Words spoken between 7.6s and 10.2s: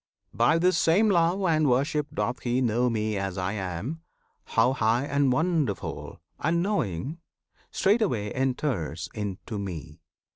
straightway enters into Me.